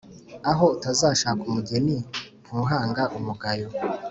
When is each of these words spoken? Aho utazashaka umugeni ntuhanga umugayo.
Aho 0.51 0.63
utazashaka 0.75 1.41
umugeni 1.49 1.95
ntuhanga 2.45 3.03
umugayo. 3.17 3.67